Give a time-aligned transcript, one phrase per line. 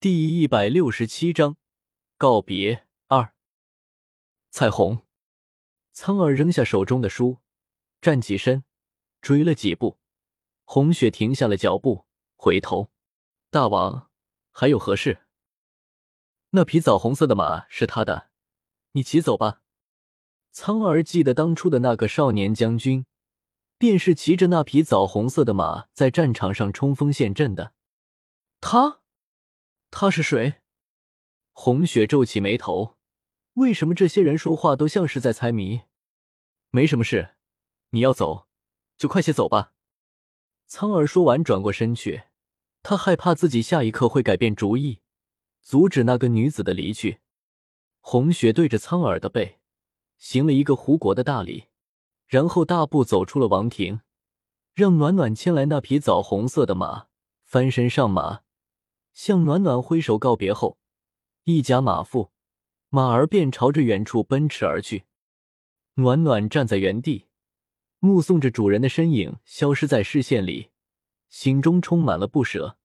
[0.00, 1.56] 第一百六十七章
[2.16, 3.34] 告别二。
[4.48, 5.02] 彩虹，
[5.90, 7.38] 苍儿扔下手中的书，
[8.00, 8.62] 站起身，
[9.20, 9.98] 追了几步。
[10.64, 12.06] 红雪停下了脚步，
[12.36, 12.92] 回头
[13.50, 14.08] ：“大王，
[14.52, 15.26] 还有何事？”
[16.50, 18.30] 那匹枣红色的马是他的，
[18.92, 19.62] 你骑走吧。
[20.52, 23.04] 苍儿记得当初的那个少年将军，
[23.76, 27.72] 便是骑着那匹枣红色的马在战场上冲锋陷阵的。
[28.60, 29.00] 他。
[29.90, 30.56] 他是谁？
[31.52, 32.96] 红雪皱起眉头，
[33.54, 35.82] 为什么这些人说话都像是在猜谜？
[36.70, 37.34] 没什么事，
[37.90, 38.46] 你要走，
[38.96, 39.72] 就快些走吧。
[40.66, 42.24] 苍耳说完，转过身去。
[42.82, 45.00] 他害怕自己下一刻会改变主意，
[45.62, 47.20] 阻止那个女子的离去。
[48.00, 49.58] 红雪对着苍耳的背
[50.16, 51.64] 行了一个胡国的大礼，
[52.26, 54.00] 然后大步走出了王庭，
[54.74, 57.06] 让暖暖牵来那匹枣红色的马，
[57.44, 58.42] 翻身上马。
[59.18, 60.78] 向暖暖挥手告别后，
[61.42, 62.30] 一夹马腹，
[62.88, 65.06] 马儿便朝着远处奔驰而去。
[65.94, 67.26] 暖暖站在原地，
[67.98, 70.70] 目送着主人的身影消失在视线里，
[71.28, 72.78] 心中充满了不舍。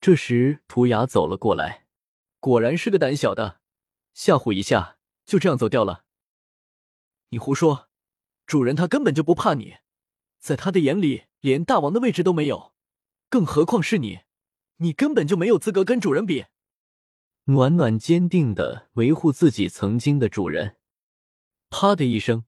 [0.00, 1.86] 这时，涂鸦走了过来，
[2.40, 3.60] 果然是个胆小的，
[4.12, 6.04] 吓唬一下就这样走掉了。
[7.28, 7.88] 你胡说，
[8.46, 9.76] 主人他根本就不怕你，
[10.40, 12.74] 在他的眼里连大王的位置都没有，
[13.30, 14.22] 更何况是你。
[14.78, 16.46] 你根本就没有资格跟主人比。
[17.44, 20.76] 暖暖坚定的维护自己曾经的主人。
[21.70, 22.44] 啪的一声，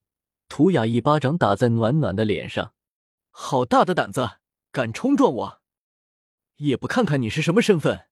[0.49, 2.75] 涂雅一巴掌打在暖暖的脸上。
[3.31, 4.39] 好大的胆子，
[4.73, 5.63] 敢冲撞我！
[6.57, 8.09] 也不看看你是什么身份，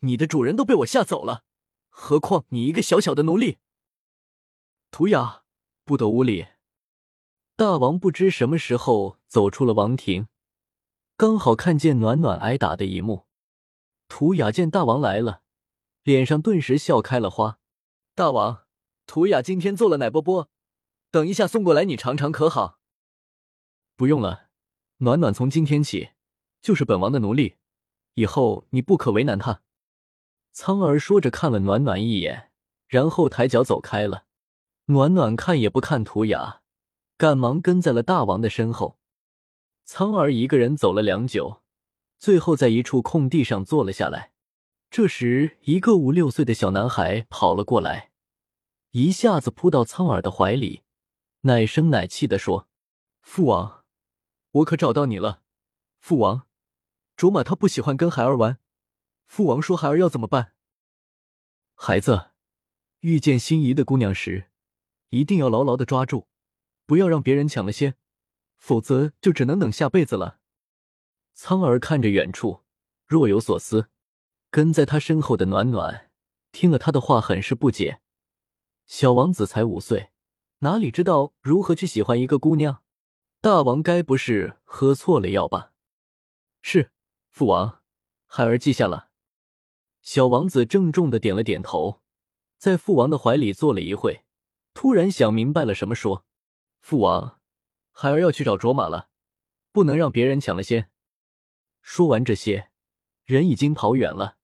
[0.00, 1.44] 你的主人都被我吓走了，
[1.88, 3.58] 何况你一个小小的奴隶？
[4.90, 5.42] 涂雅，
[5.84, 6.46] 不得无礼！
[7.56, 10.26] 大王不知什么时候走出了王庭，
[11.16, 13.26] 刚好看见暖暖挨打的一幕。
[14.16, 15.42] 图雅见大王来了，
[16.04, 17.58] 脸上顿时笑开了花。
[18.14, 18.66] 大王，
[19.06, 20.48] 图雅今天做了奶波波，
[21.10, 22.78] 等一下送过来你尝尝可好？
[23.96, 24.50] 不用了，
[24.98, 26.10] 暖暖从今天起
[26.62, 27.56] 就是本王的奴隶，
[28.14, 29.62] 以后你不可为难她。
[30.52, 32.52] 苍儿说着看了暖暖一眼，
[32.86, 34.26] 然后抬脚走开了。
[34.84, 36.62] 暖暖看也不看图雅，
[37.16, 38.96] 赶忙跟在了大王的身后。
[39.84, 41.63] 苍儿一个人走了良久。
[42.24, 44.32] 最后，在一处空地上坐了下来。
[44.90, 48.12] 这时，一个五六岁的小男孩跑了过来，
[48.92, 50.84] 一下子扑到苍耳的怀里，
[51.42, 52.66] 奶声奶气的说
[53.20, 53.84] ：“父王，
[54.52, 55.42] 我可找到你了。
[56.00, 56.46] 父王，
[57.14, 58.58] 卓玛他不喜欢跟孩儿玩，
[59.26, 60.54] 父王说孩儿要怎么办？
[61.74, 62.30] 孩子，
[63.00, 64.50] 遇见心仪的姑娘时，
[65.10, 66.26] 一定要牢牢的抓住，
[66.86, 67.96] 不要让别人抢了先，
[68.56, 70.38] 否则就只能等下辈子了。”
[71.34, 72.62] 苍儿看着远处，
[73.06, 73.88] 若有所思。
[74.50, 76.10] 跟在他身后的暖暖
[76.52, 78.00] 听了他的话，很是不解。
[78.86, 80.10] 小王子才五岁，
[80.60, 82.82] 哪里知道如何去喜欢一个姑娘？
[83.40, 85.72] 大王该不是喝错了药吧？
[86.62, 86.92] 是，
[87.30, 87.82] 父王，
[88.26, 89.08] 孩儿记下了。
[90.00, 92.00] 小王子郑重的点了点头，
[92.56, 94.24] 在父王的怀里坐了一会，
[94.72, 96.24] 突然想明白了什么，说
[96.80, 97.40] ：“父王，
[97.90, 99.08] 孩儿要去找卓玛了，
[99.72, 100.90] 不能让别人抢了先。”
[101.86, 102.70] 说完这些，
[103.26, 104.38] 人已经跑远了。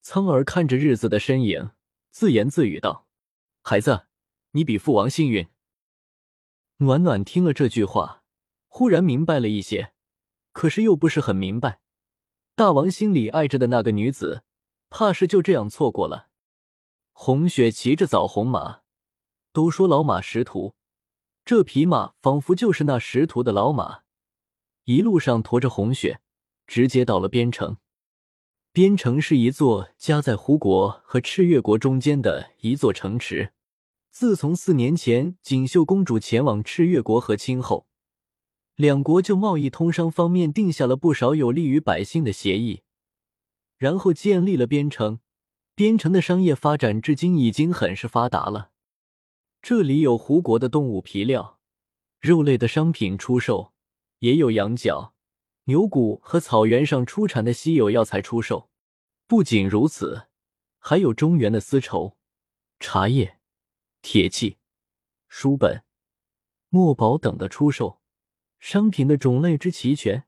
[0.00, 1.72] 苍儿看着日子的身影，
[2.10, 3.06] 自言自语道
[3.62, 4.06] ：“孩子，
[4.52, 5.46] 你比父王幸运。”
[6.78, 8.24] 暖暖听了这句话，
[8.68, 9.92] 忽然明白了一些，
[10.52, 11.80] 可是又不是很明白。
[12.54, 14.42] 大王心里爱着的那个女子，
[14.88, 16.30] 怕是就这样错过了。
[17.12, 18.80] 红雪骑着枣红马，
[19.52, 20.74] 都说老马识途，
[21.44, 24.04] 这匹马仿佛就是那识途的老马，
[24.84, 26.22] 一路上驮着红雪。
[26.66, 27.76] 直接到了边城。
[28.72, 33.52] 边城是一座夹在胡国和赤月国中间的一座城池。
[34.10, 37.86] 自从四年前锦绣公主前往赤月国和亲后，
[38.74, 42.82] 两国就贸易通商方面定下了不少有利于百姓的协议，
[43.78, 45.20] 然后建立了边城。
[45.74, 48.70] 边城的商业发展至今已经很是发达了。
[49.60, 51.58] 这里有胡国的动物皮料、
[52.20, 53.72] 肉类的商品出售，
[54.20, 55.14] 也有羊角。
[55.68, 58.70] 牛骨和草原上出产的稀有药材出售，
[59.26, 60.28] 不仅如此，
[60.78, 62.16] 还有中原的丝绸、
[62.78, 63.40] 茶叶、
[64.00, 64.58] 铁器、
[65.26, 65.82] 书本、
[66.68, 68.00] 墨宝等的出售，
[68.60, 70.24] 商品的种类之齐全，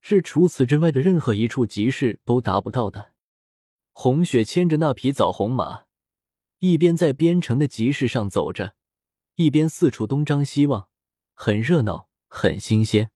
[0.00, 3.12] 是除此之外的任何一处集市都达不到的。
[3.92, 5.86] 红雪牵着那匹枣红马，
[6.60, 8.76] 一边在边城的集市上走着，
[9.34, 10.88] 一边四处东张西望，
[11.34, 13.10] 很热闹，很新鲜。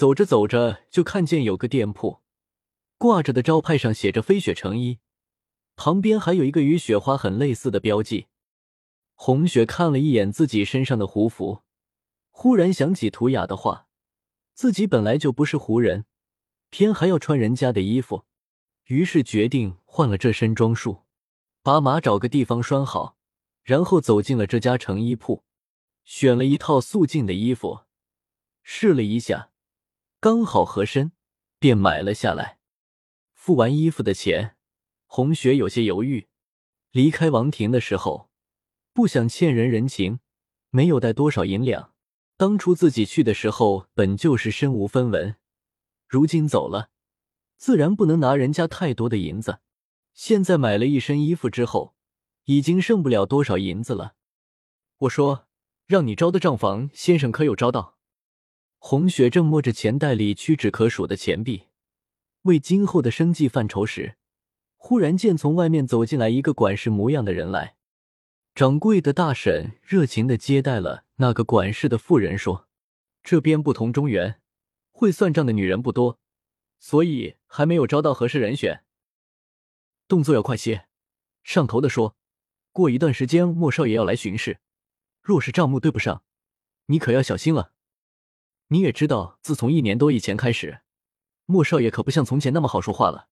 [0.00, 2.20] 走着走着，就看见有个店铺，
[2.96, 4.98] 挂着的招牌上写着“飞雪成衣”，
[5.76, 8.28] 旁边还有一个与雪花很类似的标记。
[9.12, 11.64] 红雪看了一眼自己身上的胡服，
[12.30, 13.88] 忽然想起图雅的话：
[14.54, 16.06] 自己本来就不是胡人，
[16.70, 18.24] 偏还要穿人家的衣服，
[18.86, 21.02] 于是决定换了这身装束，
[21.62, 23.18] 把马找个地方拴好，
[23.62, 25.44] 然后走进了这家成衣铺，
[26.04, 27.80] 选了一套素净的衣服，
[28.62, 29.49] 试了一下，
[30.22, 31.12] 刚好合身，
[31.58, 32.58] 便买了下来。
[33.32, 34.54] 付完衣服的钱，
[35.06, 36.28] 红雪有些犹豫。
[36.90, 38.28] 离开王庭的时候，
[38.92, 40.20] 不想欠人人情，
[40.68, 41.94] 没有带多少银两。
[42.36, 45.36] 当初自己去的时候，本就是身无分文，
[46.06, 46.90] 如今走了，
[47.56, 49.60] 自然不能拿人家太多的银子。
[50.12, 51.94] 现在买了一身衣服之后，
[52.44, 54.16] 已经剩不了多少银子了。
[54.98, 55.48] 我说，
[55.86, 57.96] 让你招的账房先生可有招到？
[58.82, 61.66] 红雪正摸着钱袋里屈指可数的钱币。
[62.42, 64.16] 为今后的生计犯愁时，
[64.74, 67.76] 忽然见从外面走进来一个管事模样的人来。
[68.54, 72.66] 掌柜的大婶热情的接待了那个管事的妇人，说
[73.22, 74.40] ：“这边不同中原，
[74.90, 76.18] 会算账的女人不多，
[76.78, 78.82] 所以还没有招到合适人选。
[80.08, 80.86] 动作要快些。
[81.44, 82.16] 上头的说，
[82.72, 84.58] 过一段时间莫少爷要来巡视，
[85.20, 86.24] 若是账目对不上，
[86.86, 87.74] 你可要小心了。
[88.72, 90.82] 你也知道，自从一年多以前开始。”
[91.46, 93.28] 莫少爷可不像从前那么好说话了，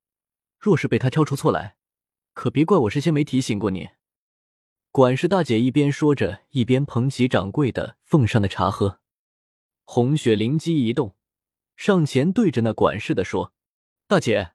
[0.59, 1.77] 若是被他挑出错来，
[2.35, 3.91] 可别怪我事先没提醒过你。
[4.91, 8.99] 管事大姐一边说着，一边捧起掌柜的奉上的茶喝。
[9.85, 11.15] 红雪灵机一动，
[11.77, 13.53] 上前对着那管事的说
[14.09, 14.55] ：“大姐，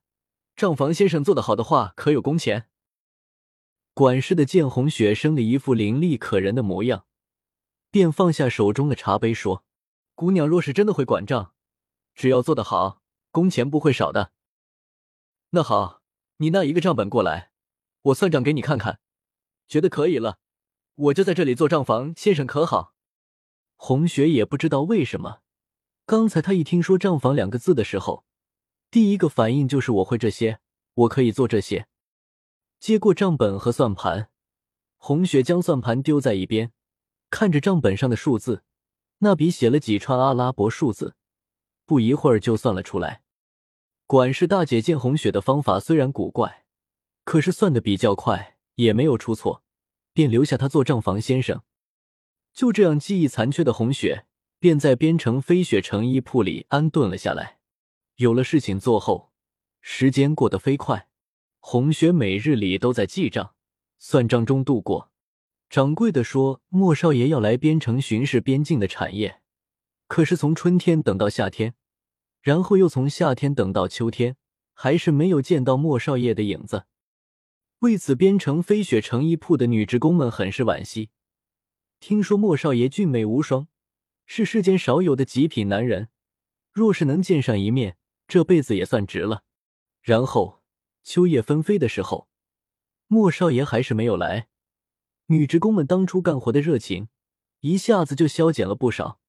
[0.57, 2.67] 账房先生做得好的话，可有工钱？”
[3.95, 7.05] 管事的见红雪生了一副伶俐可人的模样，
[7.89, 9.63] 便放下手中的茶杯说
[10.15, 11.53] ：“姑娘若是真的会管账，
[12.13, 13.01] 只要做得好。”
[13.33, 14.31] 工钱不会少的。
[15.49, 16.03] 那好，
[16.37, 17.49] 你拿一个账本过来，
[18.03, 18.99] 我算账给你看看，
[19.67, 20.37] 觉得可以了，
[20.93, 22.93] 我就在这里做账房先生，可好？
[23.75, 25.39] 红雪也不知道为什么，
[26.05, 28.23] 刚才他一听说账房两个字的时候，
[28.91, 30.59] 第一个反应就是我会这些，
[30.93, 31.87] 我可以做这些。
[32.79, 34.29] 接过账本和算盘，
[34.97, 36.71] 红雪将算盘丢在一边，
[37.31, 38.63] 看着账本上的数字，
[39.23, 41.15] 那笔写了几串阿拉伯数字，
[41.85, 43.21] 不一会儿就算了出来。
[44.05, 46.65] 管事大姐见红雪的方法虽然古怪，
[47.23, 49.63] 可是算的比较快，也没有出错，
[50.11, 51.61] 便留下她做账房先生。
[52.53, 54.25] 就这样，记忆残缺的红雪
[54.59, 57.59] 便在边城飞雪成衣铺里安顿了下来。
[58.17, 59.31] 有了事情做后，
[59.79, 61.07] 时间过得飞快，
[61.61, 63.55] 红雪每日里都在记账、
[63.97, 65.12] 算账中度过。
[65.73, 69.41] 掌柜的说，莫少爷要来边城巡视边境的产业，
[70.05, 71.73] 可是从春天等到夏天。
[72.41, 74.37] 然后又从夏天等到秋天，
[74.75, 76.85] 还是没有见到莫少爷的影子。
[77.79, 81.09] 为此，边城飞雪成衣铺的女职工们很是惋惜。
[81.99, 83.67] 听说莫少爷俊美无双，
[84.27, 86.09] 是世间少有的极品男人，
[86.71, 87.97] 若是能见上一面，
[88.27, 89.41] 这辈子也算值了。
[90.03, 90.61] 然后
[91.01, 92.27] 秋叶纷飞的时候，
[93.07, 94.49] 莫少爷还是没有来，
[95.27, 97.07] 女职工们当初干活的热情
[97.61, 99.19] 一下子就消减了不少。